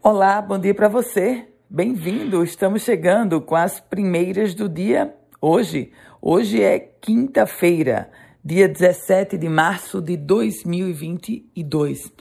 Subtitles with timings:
[0.00, 1.48] Olá, bom dia para você.
[1.68, 2.44] Bem-vindo.
[2.44, 5.90] Estamos chegando com as primeiras do dia hoje.
[6.22, 8.08] Hoje é quinta-feira,
[8.42, 12.12] dia 17 de março de 2022.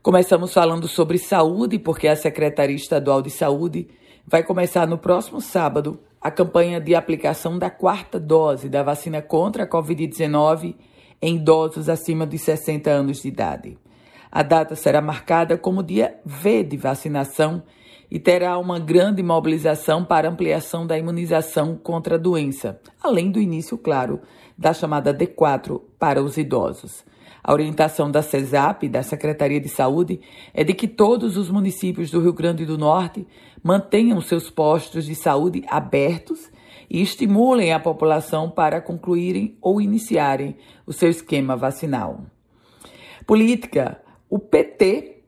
[0.00, 3.88] Começamos falando sobre saúde, porque a Secretaria Estadual de Saúde
[4.24, 9.64] vai começar no próximo sábado a campanha de aplicação da quarta dose da vacina contra
[9.64, 10.76] a Covid-19
[11.20, 13.76] em idosos acima de 60 anos de idade.
[14.30, 17.62] A data será marcada como dia V de vacinação
[18.10, 23.76] e terá uma grande mobilização para ampliação da imunização contra a doença, além do início,
[23.76, 24.20] claro,
[24.56, 27.04] da chamada D4 para os idosos.
[27.42, 30.20] A orientação da CESAP, da Secretaria de Saúde,
[30.52, 33.26] é de que todos os municípios do Rio Grande do Norte
[33.62, 36.50] mantenham seus postos de saúde abertos
[36.90, 42.22] e estimulem a população para concluírem ou iniciarem o seu esquema vacinal.
[43.26, 44.00] Política.
[44.28, 45.22] O PT,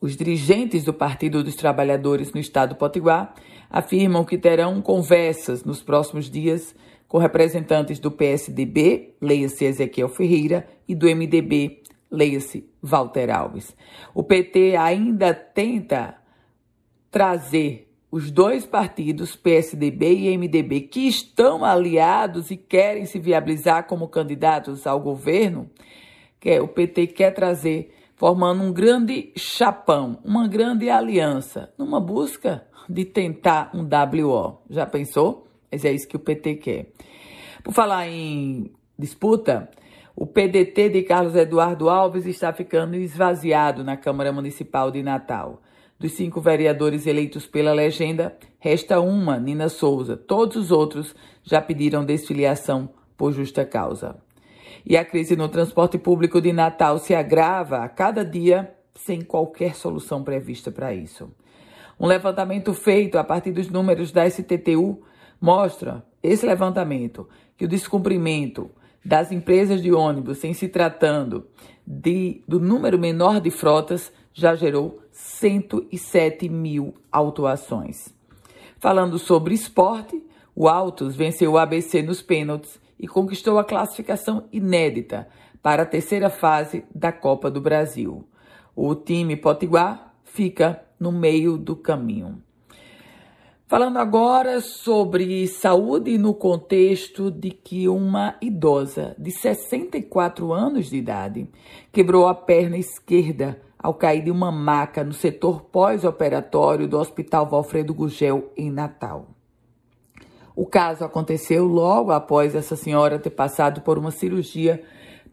[0.00, 3.34] os dirigentes do Partido dos Trabalhadores no estado do Potiguar,
[3.70, 6.74] afirmam que terão conversas nos próximos dias
[7.08, 13.74] com representantes do PSDB, leia-se Ezequiel Ferreira, e do MDB, leia-se Walter Alves.
[14.14, 16.16] O PT ainda tenta
[17.10, 24.08] trazer os dois partidos, PSDB e MDB, que estão aliados e querem se viabilizar como
[24.08, 25.70] candidatos ao governo,
[26.40, 33.04] que o PT quer trazer, formando um grande chapão, uma grande aliança, numa busca de
[33.04, 34.62] tentar um WO.
[34.70, 35.46] Já pensou?
[35.70, 36.86] Mas é isso que o PT quer.
[37.62, 39.70] Por falar em disputa,
[40.16, 45.62] o PDT de Carlos Eduardo Alves está ficando esvaziado na Câmara Municipal de Natal.
[45.98, 50.16] Dos cinco vereadores eleitos pela legenda, resta uma, Nina Souza.
[50.16, 54.16] Todos os outros já pediram desfiliação por justa causa.
[54.84, 59.74] E a crise no transporte público de Natal se agrava a cada dia sem qualquer
[59.74, 61.30] solução prevista para isso.
[61.98, 65.02] Um levantamento feito a partir dos números da STTU
[65.40, 68.70] mostra esse levantamento que o descumprimento
[69.04, 71.46] das empresas de ônibus em se tratando
[71.86, 78.14] de, do número menor de frotas já gerou 107 mil autuações.
[78.78, 80.22] Falando sobre esporte,
[80.54, 85.26] o Autos venceu o ABC nos pênaltis e conquistou a classificação inédita
[85.62, 88.28] para a terceira fase da Copa do Brasil.
[88.76, 92.42] O time potiguar fica no meio do caminho.
[93.66, 101.48] Falando agora sobre saúde no contexto de que uma idosa de 64 anos de idade
[101.92, 107.94] quebrou a perna esquerda ao cair de uma maca no setor pós-operatório do Hospital Valfredo
[107.94, 109.39] Gugel, em Natal.
[110.54, 114.82] O caso aconteceu logo após essa senhora ter passado por uma cirurgia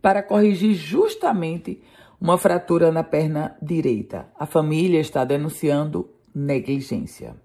[0.02, 1.82] para corrigir justamente
[2.20, 4.28] uma fratura na perna direita.
[4.38, 7.36] A família está denunciando negligência.